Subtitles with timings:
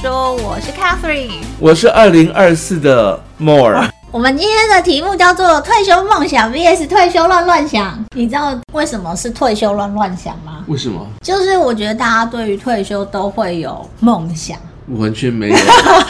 [0.00, 3.90] 说，我是 Catherine，我是二零二四的 More。
[4.12, 8.04] 我们今天的题目叫做退休梦想 VS 退休乱乱想。
[8.14, 10.64] 你知道为什么是退休乱乱想吗？
[10.68, 11.04] 为什么？
[11.22, 14.56] 就是我觉得大家对于退休都会有梦想，
[14.90, 15.56] 完全没有。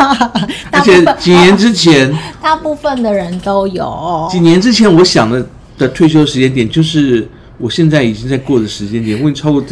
[0.70, 4.28] 而且几年之前， 大部分的人都有。
[4.30, 5.46] 几年之前，我想的
[5.78, 7.26] 的退休时间点，就是
[7.56, 9.64] 我现在已经在过的时间点，我已经超过。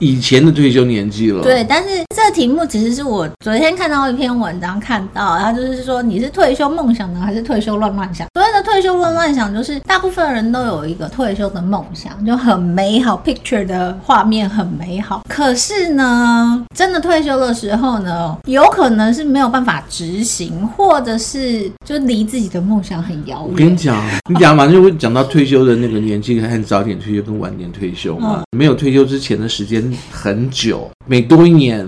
[0.00, 8.26] 以前的退休年纪了，对，但是这个题目其实是我昨天看到一篇文章看到，他就是说你是退休梦想呢，还是退休乱乱想？
[8.34, 15.22] 所谓的退休乱乱想，就是大部分人都有一个退休的梦想，就很美好，picture 的画面很美好。
[15.28, 23.48] 可是呢，真的退休的时候呢，有可能是没有办法执行，或者是就离自己的梦想很遥远。
[23.50, 28.38] 我跟你讲，你讲嘛，就会讲到退休的那个年纪，看早点退休跟晚点退休嘛。
[28.38, 29.89] 嗯、没有退休之前的时间。
[30.10, 31.86] 很久，每多一年，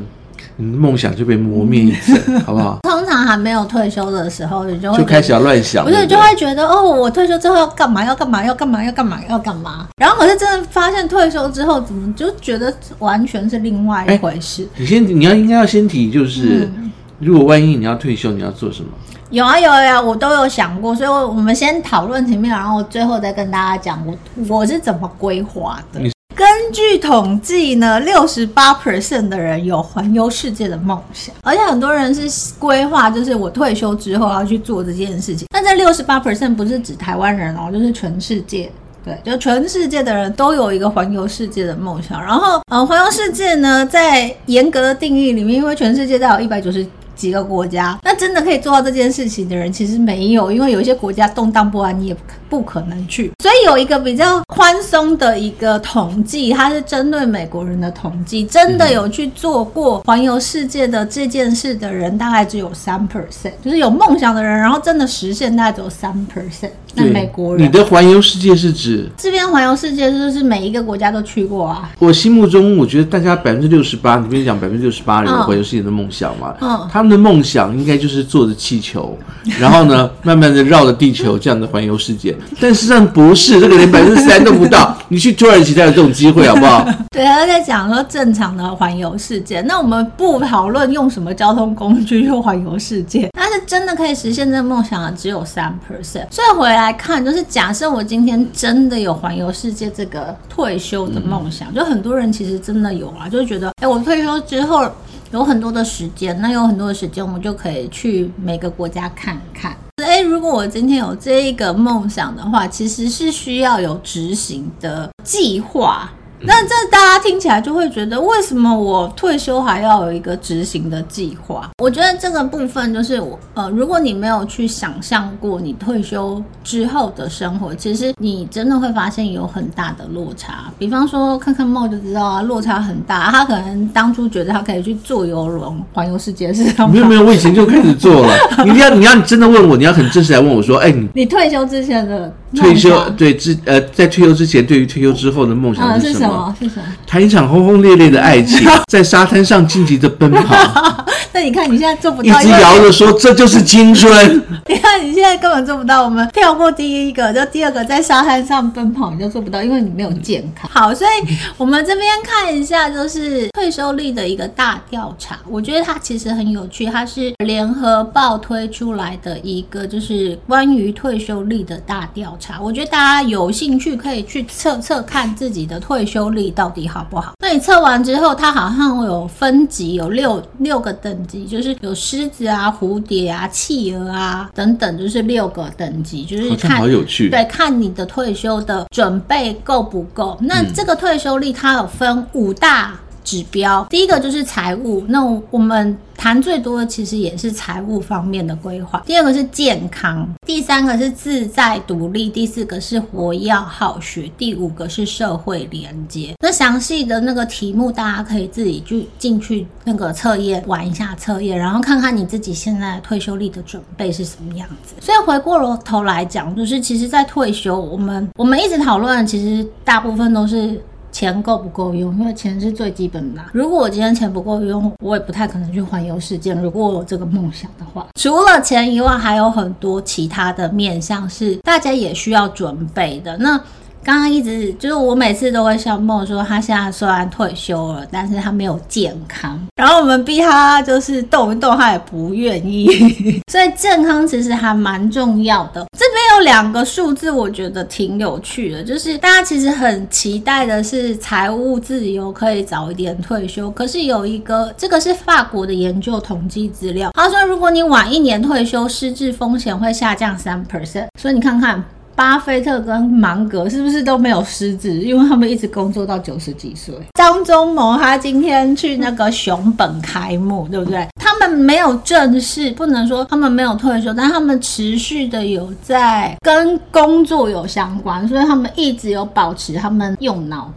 [0.57, 2.79] 你的梦想就被磨灭一次，好不好？
[2.89, 8.05] 通常还没有退休的时候，你就会就开始要乱想，不是就会觉得哦，我退休之后要干嘛？
[8.05, 8.45] 要干嘛？
[8.45, 8.85] 要干嘛？
[8.85, 9.21] 要干嘛？
[9.29, 9.89] 要干嘛？
[9.97, 14.67] 然后可是真的发现退休之后，怎么就觉得完全是另外一回事？
[14.77, 18.89] 你先，你要应该要先提，就是、嗯、如果万一你要退休，你要做什么？
[19.31, 24.15] 有啊有啊，我都有想过，所以我们先讨论前面，然后最后再跟大家讲我
[24.47, 26.01] 我是怎么规划的。
[26.35, 35.47] 根据统计呢，六十八 percent 的人有环游世界的梦想，而且很多人是规划，就是我退休之后要去做这件事情。
[35.51, 38.71] 但这六十八 percent 不是指台湾人哦，就是全世界，
[39.05, 42.21] 对，就全世界的人都有一个环游世界的梦想。
[42.21, 52.35] 然后，呃，环游世界呢，在严格的定义里面，因为全世界大概有一百九十几个国家，那真的可以做到这件事情的人其实没有，因为有一些国家动荡不安，你也不可。
[52.53, 66.73] 不可能去，所以有一个比较宽松的一个统计，它是针对美国人的统计，真的有去做过环游世界的这件事的人，大概只有三 percent，就是有梦想的人，然后真的实现大概只有三 percent。
[66.95, 71.91] 那美国人，你的环游世界是指这边环游世界就是每一个国家都去过啊？
[71.99, 79.17] 我心目中，我觉得大家百分之六十八，你不是讲百分之六十八人环游世界的梦想嘛，嗯，他们的梦想应该就是坐着气球，
[79.59, 82.37] 然后呢， 慢慢的绕着地球这样的环游世界。
[82.61, 84.97] 但实际上不是，这个连百分之三都不到。
[85.09, 86.87] 你去土耳其才有这种机会，好不好？
[87.11, 89.61] 对，他在讲说正常的环游世界。
[89.63, 96.27] 那我们不讨论用什么交通工具去环游世界，但是真的可以实现这个梦想的只有三 percent。
[96.31, 104.89] 所以回来看，就是假设我今天真的有环游世界这个退休的梦想，嗯、就很多人其实真的有啊，就是觉得，哎，我退休之后
[105.33, 109.75] 有很多的时间，那有很多的时间，我们就可以去每个国家看看。
[110.05, 116.11] 哎，如果我今天有这一个梦想的话，其实是需要有执行的计划。
[116.45, 121.71] 那这大家听起来就会觉得，为什么我退休还要有一个执行的计划？
[121.79, 130.65] 我觉得这个部分就是我呃，如果你没有去想象过你退休之后的生活，其实你真的会发现有很大的落差。
[130.79, 133.31] 比方说，看看梦就知道啊，落差很大。
[133.31, 136.63] 他可能当初觉得他可以去坐游轮环游世界，是。
[136.93, 138.35] 没有没有，我以前就开始做了。
[138.67, 146.29] 你要你要你真的问我，你要很正式来问我说，哎，你你退休之前的退休对之呃，在退休之前，对于退休之后的梦想是什么？
[146.29, 146.85] 哦，是什么？
[147.07, 150.55] 谈一场轰轰烈烈的爱情， 在沙滩上尽情的奔跑。
[151.35, 154.13] 那你看你现在做不到，一直摇着说这就是青春。
[154.69, 156.05] 你看你现在根本做不到。
[156.05, 160.71] 我们跳过第一个，就第二个在沙滩上奔跑，你就做不到，因为你没有健康。
[160.71, 165.39] 好，所以我们这边看一下，就是退休率的一个大调查。
[165.49, 172.42] 我觉得它其实很有趣，它是联合报推出来的一个就是关于退休率的大调查。
[172.63, 177.35] 我觉得大家有兴趣可以去测测看自己的退休率到底好不好。
[177.41, 181.45] 那你测完之后，它好像有分级，有六六个等级。
[181.45, 187.29] 就是有狮子啊、蝴蝶啊、企鹅啊等等，就是六个等级，就是看好有趣。
[187.29, 190.39] 对，看你的退休的准备够不够。
[190.41, 195.97] 那这个退休率它有分五大指标，第一个就是财务，那我们。
[196.15, 206.33] 谈最多的其实也是财务方面的规划，第二个是健康，第三个是自在独立，第四个是活要好学，第五个是社会连接。
[206.41, 214.95] 那详细的那个题目，大家可以自己去进去那个测验玩一下测验，然后看看你自己现在退休力的准备是什么样子。
[215.01, 220.81] 所以回过了头来讲，就是其实，在退休，我们我们一直讨论，其实大部分都是。
[221.13, 222.19] 钱够不够用？
[222.19, 223.41] 因为钱是最基本的。
[223.53, 226.55] 如果我今天钱不够用，我也不太可能去环游世界。
[226.55, 233.37] 如果我有这个梦想的话，除了钱以外，还有很多其他的面向是大家也需要准备的。
[233.37, 233.61] 那
[234.05, 239.59] 刚刚一直就是我每次都会笑梦说，他现在虽然退休了，但是他没有健康。
[239.77, 242.89] 然后我们逼他就是动一动，他也不愿意。
[243.51, 245.87] 所以健康其实还蛮重要的。
[245.97, 253.71] 这边有两个数字，我觉得挺有趣的，就是大家其实很期待的是财务自由，可以早一点退休。
[253.71, 261.07] 可是有一个，这个是法国的研究统计资料，他说如果你晚一年退休，失智风险会下降三 percent。
[261.21, 261.83] 所以你看看。
[262.15, 265.01] 巴菲特跟芒格是不是都没有失职？
[265.01, 266.95] 因为他们一直工作到九十几岁。
[267.15, 271.07] 张忠谋他今天去那个熊本开幕，对不对？
[271.17, 280.71] 他们没有正式，不能说他们没有退休，但他们持续的有在跟工作有相关，所以他们一直有保持他们用脑。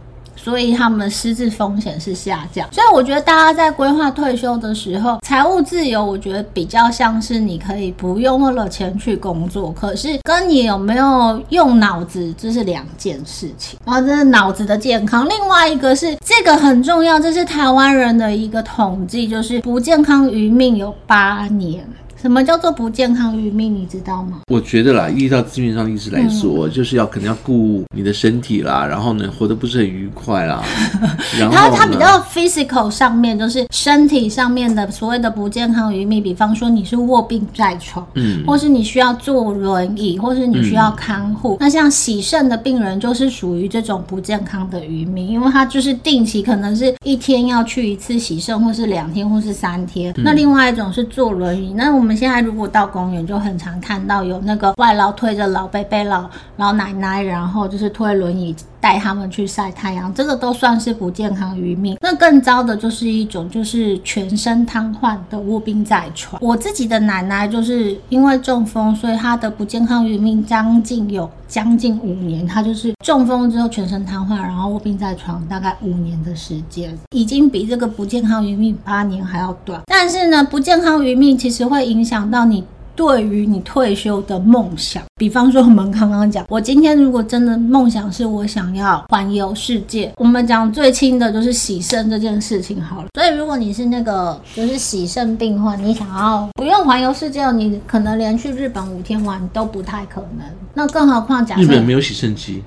[0.46, 13.76] 所以他们失智风险是下降，所以我觉得大家在规划退休的时候，财务自由，我觉得比较像是你可以不用为了钱去工作，可是跟你有没有用脑子，这是两件事情。
[13.84, 21.84] 然后这是脑子的健康，另外一个是这个很重要，这是台湾人的一个统计，就是不健康余命有八年。
[22.20, 23.74] 什么叫做不健康余命？
[23.74, 24.40] 你知道吗？
[24.50, 30.64] 我觉得啦，依照字面上的意思来说，嗯、就是要可能要顾你的身体啦，然后呢，活得不是很愉快啦。
[31.38, 41.54] 然后它它比较 physical 上面，就是身体上面的所谓的不健康余命，比方说你是卧病在床，嗯，或是你需要坐轮椅，或是你需要看护。
[41.54, 50.12] 嗯、那像洗肾的病人，就是属于这种不健康的余命，因为他就是定期可能是一天要去一次洗肾，或是两天，或是三天。
[50.16, 52.05] 嗯、那另外一种是坐轮椅，那我们。
[52.06, 58.54] 我们现在如果到公园，就很常看到有那个外劳推着老伯伯、老老奶奶，然后就是推轮椅
[58.86, 61.98] 带他们去晒太阳，这个都算是不健康余命。
[62.00, 66.40] 那更糟的就是一种，就是全身瘫痪的卧病在床。
[66.40, 72.46] 我自己的奶奶就是因为中风，所以她的不健康余命将近有将近五年。
[72.46, 79.82] 她就是中风之后全身瘫痪，然后卧病在床，大概五年的时间，已经比这个不健康余命八年还要短。
[79.86, 82.62] 但是呢，不健康余命其实会影响到你。
[82.96, 93.08] 对于你退休的梦想，比方说我们刚刚讲，我今天如果真的梦想是我想要环游世界，我们讲最轻的就是洗肾这件事情好了。
[93.14, 100.46] 所以如果你是那个就是洗肾病患，你想要不用环游世界，你可能连去日本五天玩都不太可能。
[100.72, 102.62] 那更何况假设日本没有洗肾机。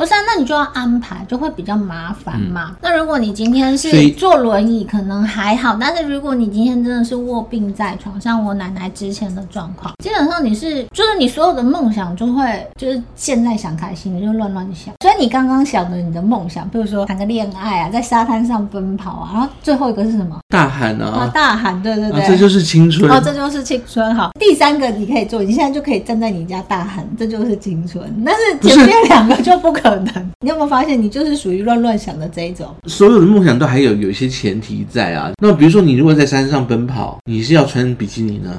[0.00, 2.68] 不是啊，那你就要安排，就会比较麻烦嘛。
[2.70, 5.76] 嗯、那如果你今天是坐轮椅，可能还好。
[5.78, 14.94] 但是如果你今天真的是卧病在床，像我奶奶之前的状况，基本上你是就是你所有的梦想就会就是现在想开心，你就乱乱想。
[15.02, 20.38] 所以你刚刚想的你的梦想，比如说谈个恋爱啊，在沙滩上奔跑啊，然后最后一个是什么？
[20.48, 21.04] 大喊啊！
[21.04, 23.10] 啊大喊，对对对、啊，这就是青春。
[23.10, 24.14] 哦，这就是青春。
[24.14, 28.02] 好，第三个你可以做，你现在就可以站在你家大喊，这就是青春。
[28.24, 30.30] 但是前面两个就不可能。
[30.40, 32.74] 你有没有发现，你就是属于乱乱想的这一种？
[32.86, 35.30] 所有的梦想都还有有一些前提在啊。
[35.42, 38.50] 那比如说，你如果在山上奔跑，你是要穿比基尼呢，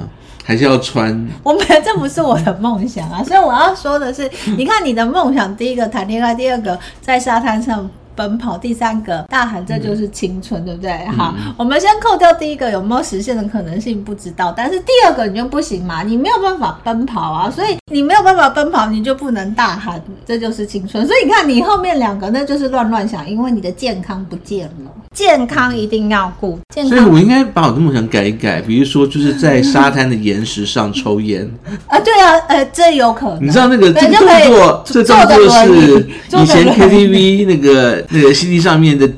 [0.44, 1.08] 还是要穿？
[1.42, 3.22] 我没有，这不是我的梦想啊。
[3.24, 7.88] 所以我要说的是，你看你的梦想，第一个谈恋爱，第二个在沙滩上。
[8.14, 11.06] 奔跑，第三个大喊，这就是青春，嗯、对不对？
[11.08, 14.52] 好，嗯、我们先扣掉第一个有没有实现的可能性，不知道。
[14.56, 21.06] 但是第二个你就不行嘛，你没有办法奔跑啊，所以你没有办法奔跑，你就不能大喊，这就是青春。
[21.06, 26.58] 所以你看，你后面两个那就是乱乱想，因为你的健康不见了，健康一定要顾。
[26.74, 31.50] 健康，所以我应该把我的梦想改一改，比如说就是在沙滩的岩石上抽烟
[31.86, 33.44] 啊，对啊，呃，这有可能。
[33.44, 36.06] 你知道那个这个动作，这动作是
[36.42, 38.04] 以前 KTV 那个。
[38.10, 39.08] 那个 CD 上面的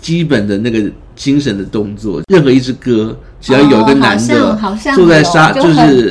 [0.00, 0.80] 基本的那个
[1.16, 3.16] 精神的动作，任何一支歌。
[3.44, 4.58] 只要有一个男的
[4.94, 6.10] 坐在沙，就是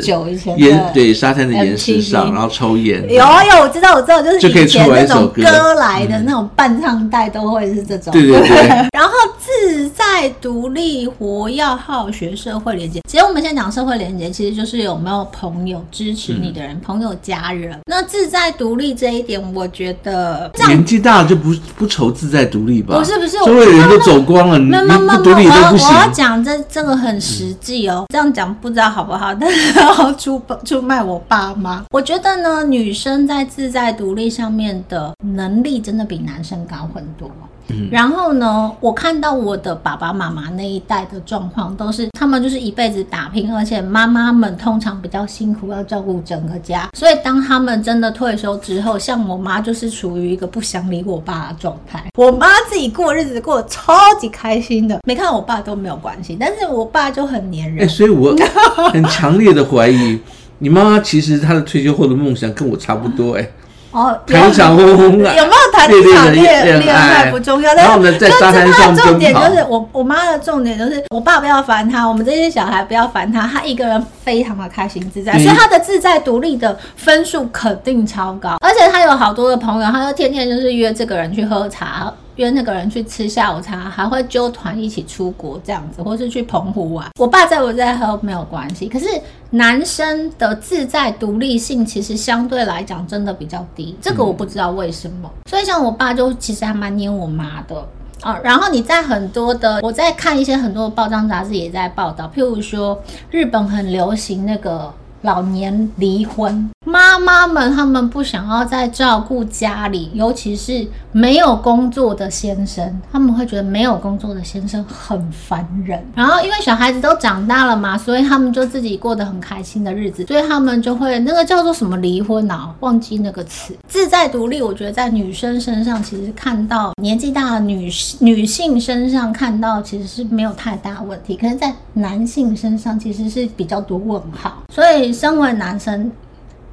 [0.56, 3.04] 岩对沙滩的岩石上，然后抽烟。
[3.10, 8.14] 有啊有，我知道我知道，就是以前那种歌来的那种伴唱带都会是这种。
[8.14, 8.68] 对对对。
[8.94, 13.02] 然后自在独立活要好学社会连接。
[13.10, 17.76] 其实我们现在讲社会连接，其实就是有没有朋友支持你的人，朋友家人。
[17.88, 23.00] 那自在独立这一点，我觉得年纪大了就不不愁自在独立吧？
[23.00, 25.88] 不是不是，周围人都走光了，你不独立都不行。
[25.88, 27.23] 我要讲这这个很。
[27.24, 31.86] 实际哦，这样讲不知道好不好，但是要出出卖我爸妈。
[31.90, 37.32] 我觉得呢，女生在自在独立上面的能力真的比男生高很多。
[37.70, 46.90] 嗯、然后呢，我看到我的爸爸妈妈那一代的状况，都是他们就是一辈子打拼，而且妈妈们通常比较辛苦，要照顾整个家。
[46.98, 52.04] 所以当他们真的退休之后，像我妈就是处于一个不想理我爸的状态。
[52.18, 57.88] 我妈自己过日子过得超级开心的，没看我爸都没有关系，但是我爸就很黏人。
[57.88, 58.36] 欸、所以我
[58.92, 60.20] 很强烈的怀疑，
[60.60, 63.50] 你妈妈其实她的退休后的梦想跟我差不多、欸，哎。
[63.94, 82.12] 哦，谈一场轰轰有没有谈一场恋恋爱不重要，然后呢，在沙滩上重点就是我我妈的重点就是我爸不要烦他，我们这些小孩不要烦他，他一个人非常的开心自在，嗯、所以他的自在独立的分数肯定超高，而且他有好多的朋友，他就天天就是约这个人去喝茶。
[82.36, 87.08] 约那个人去吃下午茶，还会揪团一起出国这样子，或是去澎湖玩。
[87.20, 89.06] 我爸在我在喝没有关系，可是
[89.52, 95.30] 男生的自在独立性其实相对来讲真的比较低，这个我不知道为什么。
[95.50, 97.88] 所以像我爸就其实还蛮黏我妈的
[98.22, 98.40] 啊。
[98.44, 103.00] 然后你在很多的，我在看一些很多的报章杂志也在报道，譬如说
[103.30, 104.94] 日本很流行那个。
[105.24, 116.04] 老年离婚，妈妈们他们不想要再照顾家里，尤其是没有工作的先生，他们会觉得没有工作的先生很烦人。
[116.14, 124.62] 然后因为小孩子都长大了嘛，所以他们就自己过得很开心的日子，所以他们就会那个叫做什么离婚啊，忘记那个词，自在独立。
[124.62, 135.14] 我觉得在女生身上，其实看到年纪大的女女性身上看到其实是没有太大问题，可是在男性身上其实是比较多问号，所以。
[135.14, 136.12] 身为男生，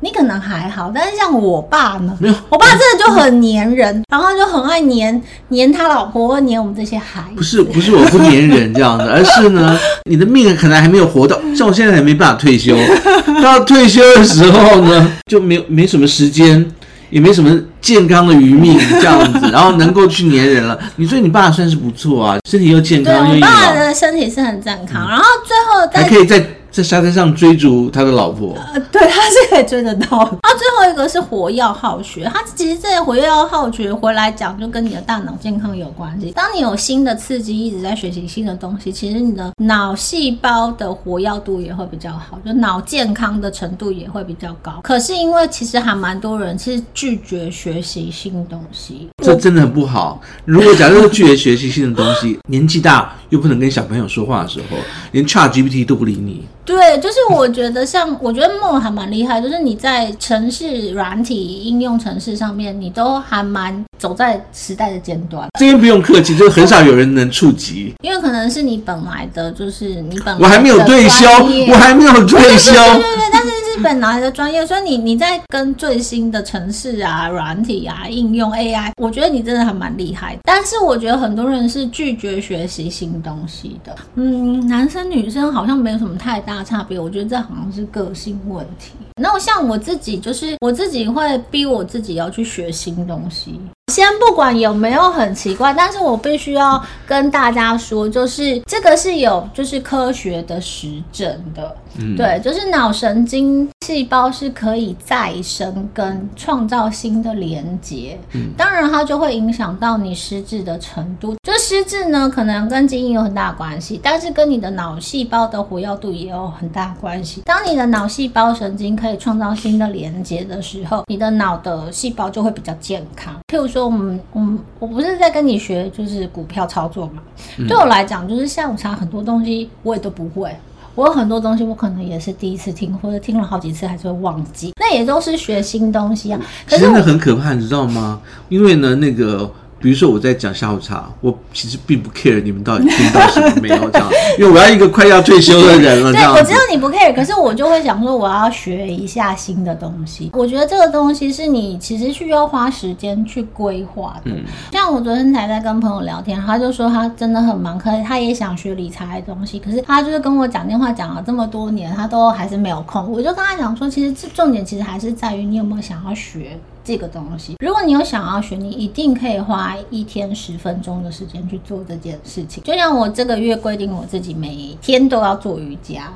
[0.03, 2.17] 你可能还好，但是像我爸呢？
[2.19, 7.37] 没有，我爸真的就很粘人， 然后就很爱粘粘他老婆，粘我们这些孩子。
[7.37, 12.75] 不是不是，我不粘人这样子， 而是呢，你的命可能还没有活到，像我现在还没办法退休，
[13.43, 16.65] 到退休的时候呢，就没没什么时间，
[17.11, 20.79] 也没什么健康的余命这样子，然后能够去粘人了。
[20.97, 26.43] 你说你爸算是不错啊，身体又健康又爸的身体是很健康，嗯、然后最后还可以再。
[26.71, 30.39] 在沙滩上追逐他的老婆，呃，对，他是可以追得到的。
[30.43, 36.31] 啊，最后一个是活药好学，他其实这个活跃好学回来讲，就跟你的大脑健康有关系。
[36.31, 44.81] 当你有新的刺激，一直在学习新的东西，其实你的脑细胞的活跃度也会比较好，就脑健康的程度也会比较高。
[44.83, 50.21] 可是因为其实还蛮多人是拒绝学习新东西，这真的很不好。
[50.45, 54.77] 如果假如拒绝学习新的东西， 年纪大又不能跟小朋友说话的时候，
[55.13, 56.45] 连 ChatGPT 都不理你。
[56.65, 65.47] 对，就是我觉得像，我觉得梦还蛮厉害，就是你在城市软体应用城市上面，你都还蛮走在时代的尖端。
[65.59, 71.29] 这边不用客气，就是很少有人能触及，因为可能是你本来的，就是你本来我还没有退休，
[71.69, 80.39] 我还没有退休，对对对，但是是本来的专业，所以你你在跟最新的城市啊、软体啊、应用 AI，我觉得你真的还蛮厉害。
[80.45, 86.65] 但是我觉得很多人是拒绝学习新东西的，嗯，男生女生好像没有什么太大。
[86.71, 88.93] 差别，我觉得这好像是个性问题。
[89.21, 93.59] 那我像我自己，就是我自己会逼我自己要去学新东西。
[93.91, 111.35] 先不管有没有很奇怪，但是我必须要跟大家说，就是这个是有就是科学的实证的，嗯，对，就是脑神经细胞是可以再生跟创造新的连接，嗯，当然它就会影响到你失智的程度。
[111.43, 117.43] 就失智呢，可能跟基因有很大关系，但是跟你的脑细胞的活跃度也有很大关系。
[117.45, 123.35] 当你的脑细胞神经可以创造新的连接的时候，你的脑的细胞就会比较健康。
[123.53, 123.81] 譬如说。
[123.81, 127.23] 我们，我们，我不是在跟你学，就是股票操作嘛。
[127.59, 130.55] 嗯、对我来讲，就是下午茶很多东西我也都不会。
[130.95, 134.73] 我有很多东西，我可能也是第一次听，或者听了好几次还是会忘记。
[134.79, 136.41] 那也都是学新东西啊。
[136.69, 138.21] 可是真的很可怕，你知道吗？
[138.49, 139.51] 因为呢，那个。
[139.81, 146.13] 比如说我在讲下午茶，我其实并不 care 你们到底听到什么没有这样，因为我要一个快要退休的人了。
[146.13, 150.31] 对，我知道你不 care，可是我就会想说我要学一下新的东西。
[150.35, 154.31] 我觉得这个东西是你其实需要花时间去规划的。
[154.31, 163.11] 嗯，像我昨天才在跟朋友聊天，他就说他真的很忙，可是他也想学理财的东西，可是他就是跟我讲电话讲了这么多年，他都还是没有空。
[163.11, 166.59] 我就跟他讲说，其实这重点其实还是在于你有没有想要学。
[166.83, 172.63] 这个东西，如果你有想要学，你一定可以花一天十分钟的时间去做这件事情。
[172.65, 176.13] 就像我这个月规定我自己每天都要做瑜伽，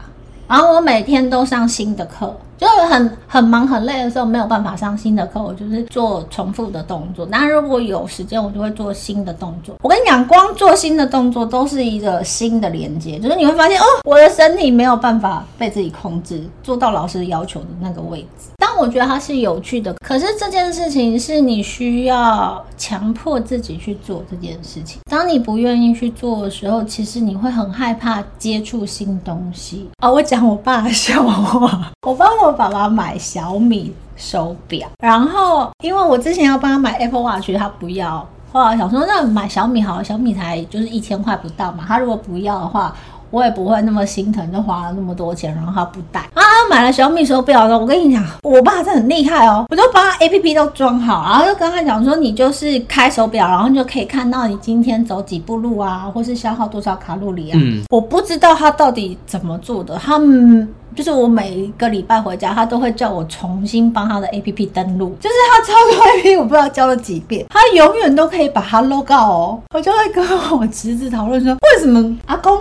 [0.48, 2.34] 然后我每天都上新的课。
[2.56, 7.26] 就是很很忙很累的时候没有办法上新的课，我就是做重复的动作。
[7.26, 9.74] 那如果有时间，我就会做新的动作。
[9.82, 18.50] 我跟你讲，光做新的动作都是一个新的连接，就是你会发现哦，我的身体没有办法被自己控制，做到老师要求的那个位置。
[18.78, 25.00] 我觉得它是有趣的，可是这件事情是你需要强迫自己去做这件事情。
[25.10, 29.88] 当你不愿意去做的时候，其实你会很害怕接触新东西。
[30.02, 38.26] 哦，我讲我爸的笑话，我帮我爸爸买小米手表，然后因为我之前要帮他买 Apple Watch，他不要。
[38.52, 41.84] 后来想说，那买小米好，小米才就是一千块不到嘛。
[41.88, 42.94] 他如果不要的话，
[43.30, 46.42] 我也不会那么心疼，就花了那么多钱，然后他不戴啊。
[46.70, 57.58] 买了小米手表的，我跟你讲，我爸真的很厉害哦，我就把他 APP 都装好，然后就跟他讲说，你就是开手表，然后你就可以看到你今天走几步路啊，或是消耗多少卡路里啊。
[57.60, 60.66] 嗯，我不知道他到底怎么做的，他们
[60.96, 70.26] 就是我每一个礼拜回家，他都会叫我重新帮他的 APP 登录，就是他操作 APP，我不知道教了几遍，他永远都可以把它 log out 哦，我就会跟
[70.58, 72.58] 我侄子讨论说，为什么阿公？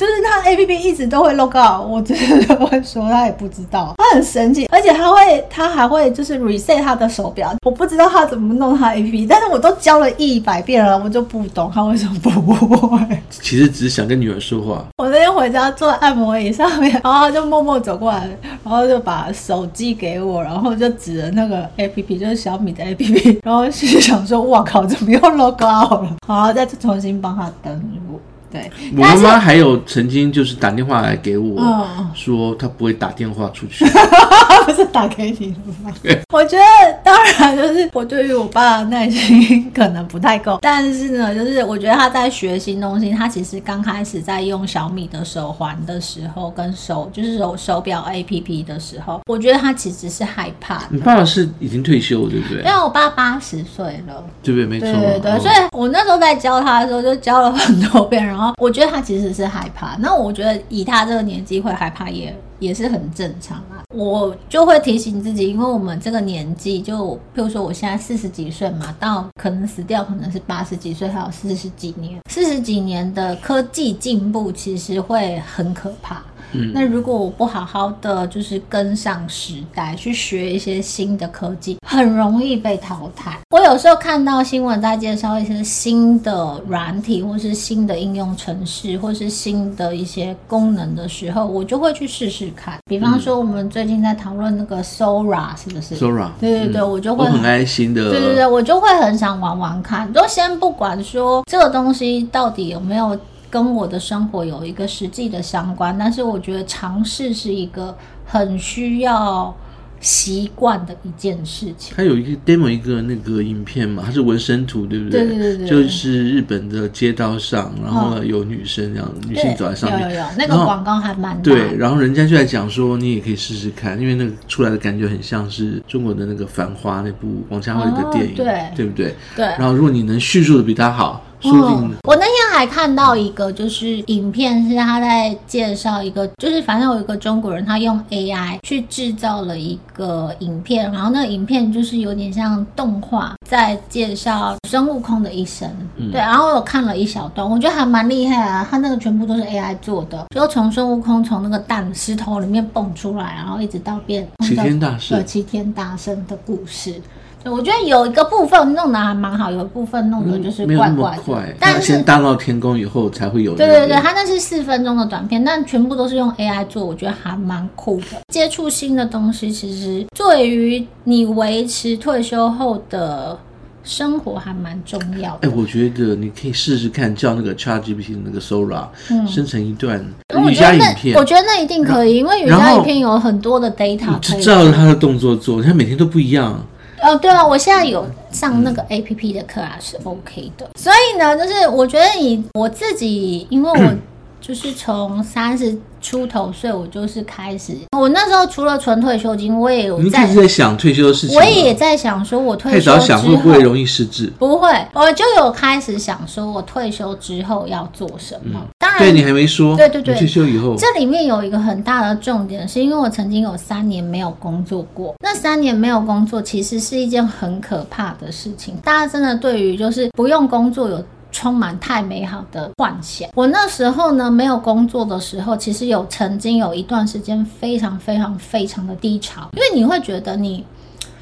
[0.00, 2.16] 就是他 A P P 一直都会 log out，我真
[2.46, 12.98] 的会说他也不知道，他很神奇，而且他会，他还会就是 reset 他的手表，我不知道他怎么弄他 A P P，但是我都教了一百遍了，我就不懂他为什么不会。
[13.28, 14.82] 其实只是想跟女儿说话。
[14.96, 18.26] 我那天回家坐在按摩椅上面，然后他就默默走过来，
[18.64, 26.16] 然后就把手机给我，然后就指着那个 A P P，就是小米的 A P P，然后心想说：哇靠，怎么又 log out 了？
[26.26, 27.74] 然后再重新帮他登
[28.08, 28.18] 录。
[28.50, 33.84] 对，我妈妈还有曾经就是打电话来给我，说她不会打电话出去，
[34.66, 35.48] 不是打给你
[35.82, 35.92] 吗？
[36.34, 36.64] 我觉得
[37.04, 50.82] 当然就是我对于我爸的耐心 可能不太够，但是呢，就是我觉得他在学新东西，他其实刚开始在用小米的手环的时候，跟手就是手手表 APP 的时候，我觉得他其实是害怕。
[50.90, 52.58] 你爸爸是已经退休了，对不对？
[52.64, 54.66] 因为我爸八十岁了，对不对？
[54.66, 58.39] 没错，对对对，所以我那时候在教他的时候，就教了很多遍，然后。
[58.58, 63.82] 我觉得他其实是害怕，那我觉得以他这个年纪会害怕也也是很正常啊。
[63.94, 76.22] 我就会提醒自己，因为我们这个年纪，就譬如说我现在四十几岁嘛，到可能死掉可能是八十几岁，还有四十几年，四十几年的科技进步其实会很可怕。
[76.52, 83.38] 嗯，那如果我不好好的就是跟上时代，去学一些新的科技，很容易被淘汰。
[83.50, 92.78] 我有时候看到新闻在介绍一些新的软体，或是新的应用程式，或是新的一些功能的时候，我就会去试试看。
[92.86, 98.10] 比方说，我们最近在讨论那个 Sora，是不是？Sora，对对对，我就会很爱心的。
[98.10, 100.12] 对对对，我就会很想玩玩看。
[100.12, 103.18] 就先不管说这个东西到底有没有。
[103.50, 109.52] 跟我的生活有一个实际的相关，但是我觉得尝试是一个很需要
[109.98, 111.92] 习惯的一件事情。
[111.96, 115.26] 它有一个 demo 一个那个影片嘛，它是纹身图，对不对？
[115.26, 121.42] 对对对，就是日本的街道上，然后呢有女生这样，女性走在上面，有有有，那个广告还蛮大。
[121.42, 129.14] 对，然后人家就在讲说，你也可以试试看，因为那个出来的感觉很像是中国的那个《繁花》那部王家卫的电影，对对不对？
[129.34, 129.44] 对。
[129.58, 131.26] 然后如果你能叙述的比他好。
[131.42, 145.68] 哦，我那天还看到一个，就是影片，是他在介绍一个，就是反正有一个中国人，他用 AI 去制造了一个影片，然后那个影片就是有点像动画，在介绍孙悟空的一生。
[145.96, 157.00] 嗯、对，然后我看了一小段，我觉得还蛮厉害啊，他那个全部都是 AI 做的，就从孙悟空从那个蛋石头里面蹦出来，然后一直到变齐天大圣，对，齐天大圣的故事。
[157.44, 161.22] 我觉得有一个部分弄得还蛮好，有一部分弄得就是怪怪的。
[161.22, 163.54] 快，但是先大闹天宫以后才会有。
[163.54, 168.18] 对对对，它那是四分钟的短片，但全部都是用 AI 做，我觉得还蛮酷的。
[168.28, 173.38] 接触新的东西，其实对于你维持退休后的
[173.82, 175.48] 生活还蛮重要的。
[175.48, 179.98] 哎，我觉得你可以试试看，叫那个 ChatGPT 的那个 Sora 嗯生成一段
[180.46, 181.16] 瑜伽影片。
[181.16, 186.62] 我觉得那一定可以，因为瑜伽影片有很多的 data，就照着他的动作做，他每天都不一样。
[187.02, 190.68] 哦，对啊，我现在有上那个 A P P 的课啊，是 O K 的。
[190.78, 193.92] 所以呢，就是我觉得你我自己，因为我
[194.40, 201.36] 就是从三十出头岁，我就是开始，我那时候除了存退休金，我也有在你一直在想退休的事情。
[201.36, 204.32] 我也在想说，我退休之后太早想会不会容易失智？
[204.38, 208.60] 不会，我就有开始想说，我退休之后要做什么。
[208.60, 208.66] 嗯
[208.98, 215.14] 对，你还没说，对对对，退休以后，这里面有一个很大的重点，是因为我曾经有三年没有工作过。
[215.20, 218.76] 那三年没有工作，其实是一件很可怕的事情。
[218.84, 223.28] 大家真的对于就是不用工作有充满太美好的幻想。
[223.34, 230.64] 我那时候呢，没有工作的时候，其实有曾经有一段时间非常非常非常的低潮，因为你会觉得你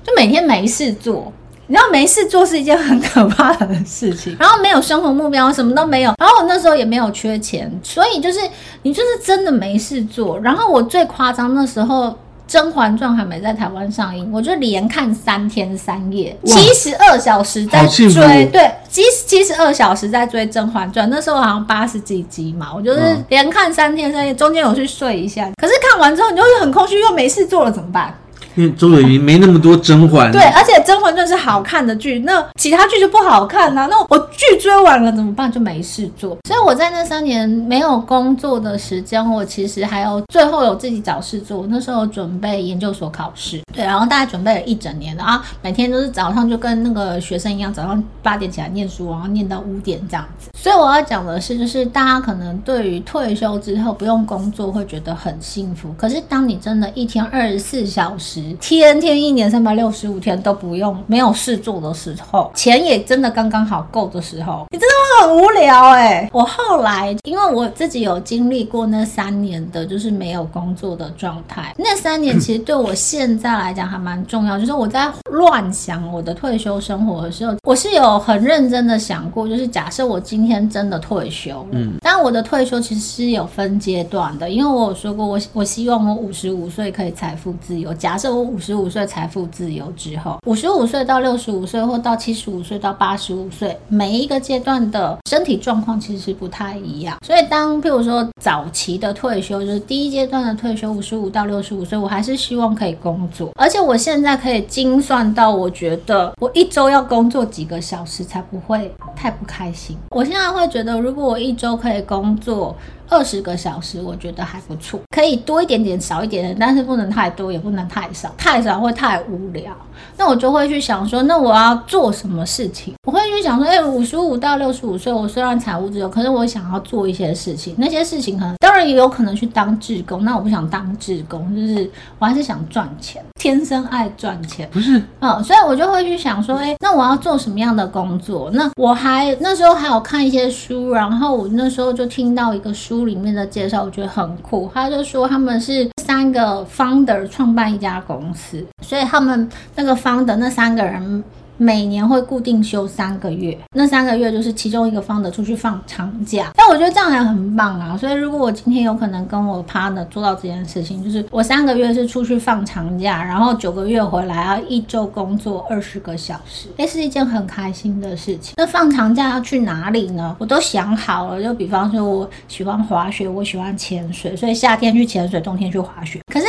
[0.05, 1.33] 就每天没事做。
[1.71, 6.15] 你知道没事做是一件很可怕的事情，然后没有生活目标，什么都没有。
[6.19, 8.41] 然后我那时候也没有缺钱，所以就是
[8.85, 10.41] 你就是真的没事做。
[10.41, 12.07] 然后我最夸张那时候，
[12.49, 21.07] 《甄嬛传》还没在台湾上映，我就连看三天三夜，七十二小时在追，对，七七十二小时在追《甄嬛传》。
[21.11, 25.49] 那时候好像八十几集嘛，我就是连看三天三夜，中间有去睡一下。
[25.61, 28.13] 可是看完之后，你就会很空虚，又没事做了，怎么办？
[28.59, 30.33] 因为周渝民没那么多甄嬛。
[30.33, 33.87] 对，而且《甄嬛传》是好看的剧，那其他剧就不好看啊。
[33.87, 35.51] 那我剧追完了怎么办？
[35.51, 36.37] 就没事做。
[36.49, 41.67] 所以我在那三年没有工作的时间，我其实还有最后有自己找事做。
[41.71, 50.49] 那时候准备研究所考试，对，然后大概准备了一整年，的啊每天都是早上就跟那个学生一样，早上八点起来念书，然后念到五点这样子。
[50.59, 66.31] 所以我要讲的是，就是大家可能对于退休之后不用工作会觉得很幸福，可是当你真的一天二十四小时，天天一年三百六十五天都不用没有事做的时候，钱也真的刚刚好够的时候，你真的会很无聊哎、欸。
[66.33, 87.93] 我后来因为我自己有经历过那三年的就是没有工作的状态，那三年其实对我现在来讲还蛮重要，就是我在乱想我的退休生活的时候，我是有很认真的想过，就是假设我今天真的退休，嗯，但我的退休其实是有分阶段的，因为我有说过，我我希望我五十五岁可以财富自由。
[87.95, 97.19] 假设我五十五岁财富自由之后，五十五岁到六十五岁，或到七十五岁到八十五岁，每一个阶段的身体状况其实不太一样。
[97.25, 109.97] 所以当譬如说早期的退休，就是第一阶段的退休，五十五到六十五岁，我还是希望可以工作，而且我现在可以精算到，我觉得我一周要工作几个小时才不会太不开心。
[110.11, 112.75] 我现在会觉得，如果我一周可以工作
[113.09, 119.75] 二十个小时，我觉得还不错，可以多一点点，少一点点，但是不能太多，也不能太少，太少会太无聊。
[120.17, 122.95] 那我就会去想说，那我要做什么事情？
[123.07, 127.75] 我会去想说，哎，五十五到六十五岁，我虽然财务自由，可是我想要做一些事情。
[127.79, 130.25] 那些事情可能，当然也有可能去当志工。
[130.25, 134.69] 那我不想当志工，就是我还是想赚钱，天生爱赚钱。
[134.73, 138.51] 不是，嗯，所以我就会去想说，哎，那我要做什么样的工作？
[138.53, 144.69] 那我还那时候还有看一些书，然后我那时候就听到一个书书里面的介绍，我觉得很酷。
[144.75, 149.95] 他就说他们是三个 founder 创办一家公司，所以他们那个。
[149.99, 151.25] founder 那三个人
[151.59, 156.53] 每年会固定休三个月，那三个月就是其中一个方的出去放长假。
[156.55, 157.97] 但我觉得这样还很棒啊！
[157.97, 168.55] 所以如果我今天有可能跟我 partner 做到这件事情，就是我三个月是出去放长假，然后九个月回来要一周工作二十个小时，诶，是一件很开心的事情。
[168.57, 170.37] 那放长假要去哪里呢？
[170.39, 176.21] 我都想好了，就比方说我喜欢滑雪，我喜欢潜水，所以夏天去潜水，冬天去滑雪。
[176.33, 176.47] 可是。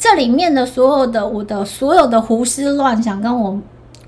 [0.00, 3.58] 这里面的所有的我的所有的胡思乱想，跟我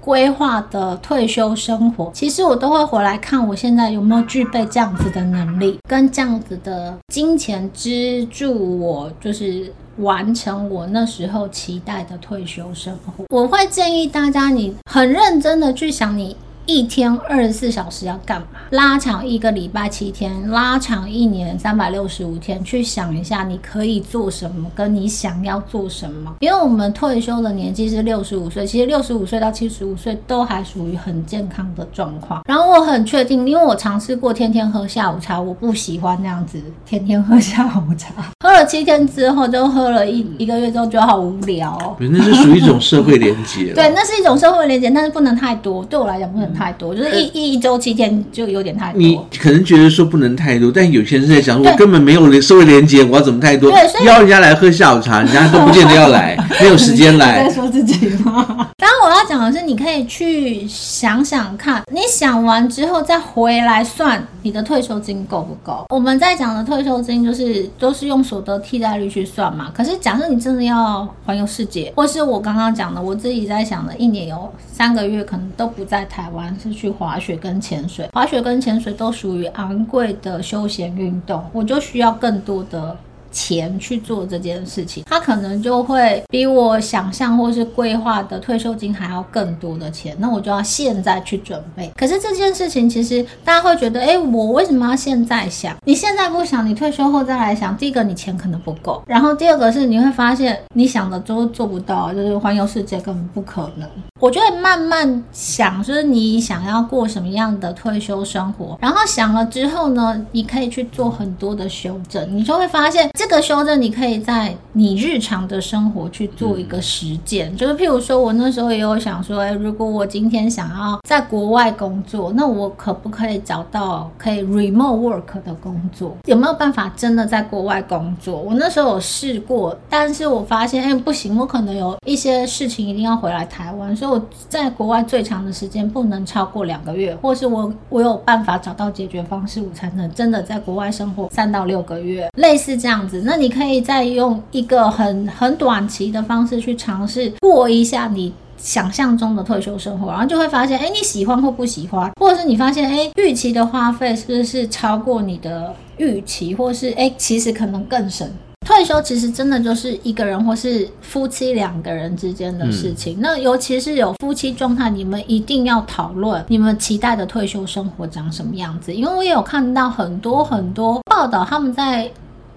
[0.00, 13.24] 规划的退休生活，其实我都会回来看，我现在有没有具备这样子的能力，跟这样子的金钱资助我，就是完成我那时候期待的退休生活。
[13.28, 16.36] 我会建议大家，你很认真的去想你。
[16.70, 18.46] 一天二十四小时要干嘛？
[18.70, 26.33] 拉长一个礼拜七天，拉长一年三百六十五天，去想一下你可以做什么，跟你想要做什么。
[26.38, 32.42] 因为我们退休的年纪是六十五岁，其实六十五岁到七十五岁都还属于很健康的状况。
[32.46, 38.14] 然后我很确定，因为我尝试过天天喝下午茶，我不喜欢那样子天天喝下午茶。
[38.44, 41.96] 喝了七天之后，就喝了一一个月之后，觉得好无聊哦。
[41.98, 43.72] 那是属于一种社会连接。
[43.74, 45.85] 对，那是一种社会连接，但是不能太多。
[45.85, 46.59] 对我来讲，不能太。
[46.60, 49.00] 太多，就是一一周七天就有点太多。
[49.00, 53.70] 你可能觉得说不能太多，但有些人在想说，我根本没有连社会连接，我要怎么太多？
[53.70, 57.48] 对邀人家来喝下午茶，人家都不见得要来， 没有时间来。
[57.48, 58.68] 在说自己吗？
[58.76, 65.86] 当然我要讲的是，你可以去想想看，你想完之后再回来算你的退休金够不够。
[65.88, 69.70] 我们在讲的退休金就是都是用所得替代率去算嘛。
[69.74, 76.39] 可是假设你真的要环游世界，或是我刚刚讲的，我自己在想的，一年有三个月可能都不在台湾。
[76.59, 82.96] 是去滑雪跟潜水，滑雪跟潜水都属于昂贵的休闲运动，我就需要更多的。
[83.30, 91.90] 钱去做这件事情，他可能就会比我想象或是规划的退休金还要更多的钱，那我就要现在去准备。
[91.96, 95.76] 可是这件事情其实大家会觉得，哎，我为什么要现在想？
[95.84, 97.76] 你现在不想，你退休后再来想。
[97.76, 103.88] 第一个，你钱可能不够；然后第二个是你会发现，你想的都做不到，就是环游世界根本不可能。
[104.20, 113.08] 我觉得慢慢想，就是你想要过什么样的退休生活，然后想了之后呢，你可以去做很多的修正，你就会发现。
[113.20, 126.16] 这个修正，你可以在你日常的生活去做一个实践，嗯、就是譬如说，我那时候也有想说，诶，如果我今天想要在国外工作，那我可不可以找到可以 remote work 的工作？
[126.24, 128.40] 有没有办法真的在国外工作？
[128.40, 143.06] 我那时候有试过，但是我发现，哎，不行，我可能有一些事情一定要回来台湾，所以我在国外最长的时间不能超过两个月，或是我我有办法找到解决方式，我才能真的在国外生活三到六个月，类似这样。
[143.22, 158.28] 那你可以再用一个很很短期的方式去尝试过一下你想象中的退休生活，然后就会发现，哎，你喜欢或不喜欢，或者是你发现，哎，预期的花费是不是超过你的预期，或是哎，其实可能更省。
[158.66, 163.16] 退休其实真的就是一个人或是夫妻两个人之间的事情。
[163.18, 168.94] 那尤其是有夫妻状态，你们一定要讨论你们期待的退休生活长什么样子。
[168.94, 172.10] 因为我也有看到很多很多报道，他们在。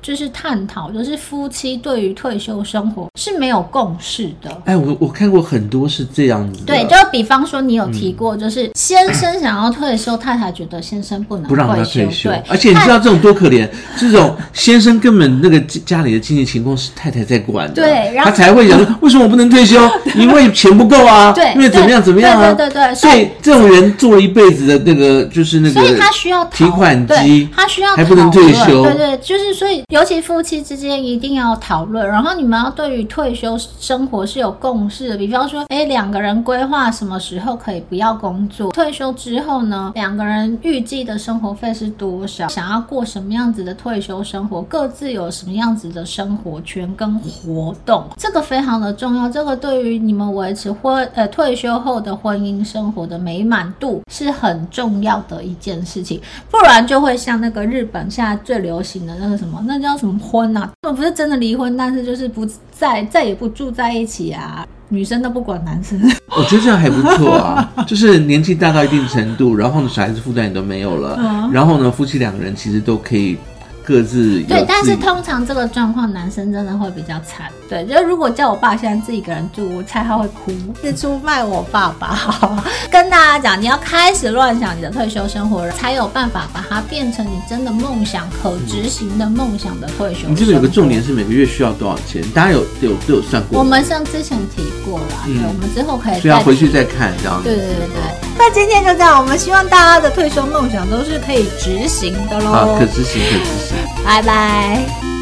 [0.03, 4.51] 就是探讨，就是夫妻对于退休生活是没有共识的。
[4.65, 6.73] 哎，我我看过很多是这样子的。
[6.73, 12.29] 对，就比方说你有提过，就是先生想要退休，嗯、太太觉得先生不能不让他退休。
[12.29, 13.65] 对，而且你知道这种多可怜，
[13.97, 17.75] 这种先生根本那个家里的经济情况是太太在管的。
[17.75, 19.79] 对，然后他才会想说，为什么我不能退休？
[20.15, 21.31] 因为钱不够啊。
[21.31, 22.51] 对，因为怎么样怎么样啊？
[22.53, 22.95] 对对对。
[22.95, 28.83] 所以这种人做了一辈子的那个，就是那个，所以他需要提款机，他需要还不能退休。
[28.83, 29.81] 对对，就是所以。
[29.93, 35.15] 尤其夫妻之间一定要讨论，然后你们要对于退休生活是有共识的。
[35.15, 49.29] 比方说，哎，两个人规划什么时候可以不要工作，退休之后呢，两个人预计的生活费是多少，想要过什么样子的退休生活，各自有什么样子的生活圈跟活动，这个非常的重要。
[49.29, 59.82] 这个对于你们维持婚呃退休后的婚姻生活的美满度是很重要的一件事情，不然就会像那个日本现在最流行的那个什么那。
[59.83, 60.71] 叫什么婚啊？
[60.81, 64.65] 不不是真的离婚，但是就是不再再也不住在一起啊。
[64.89, 65.99] 女生都不管男生，
[66.37, 67.67] 我觉得这样还不错啊。
[67.87, 73.37] 就是年纪大到一定程度，然后呢，小孩子负担也都没有了，嗯、然后呢，夫妻两个人其实都可以。
[73.85, 77.51] 各自对，但是通常这个状况，男生真的会比较惨。
[77.69, 82.07] 对，就如果叫我爸现在自己一个人住，我猜他会哭，是出卖我爸爸。
[82.07, 90.27] 好，跟大家讲，你要开始乱想你的退休生活，才有办法把它变成你真的梦想、可执行的梦想的退休。
[90.29, 92.23] 你这个有个重点是每个月需要多少钱？
[92.33, 93.59] 大家有有都有算过？
[93.59, 97.41] 我们像之前提过了，对，我们之后可以需要回去再看这样。
[97.43, 98.29] 对对对对。
[98.37, 102.51] 那今天就这样，我们希望大家的退休梦想都是可以执行的喽。
[102.51, 103.72] 好，可执行，可执行。
[104.03, 105.12] 拜拜。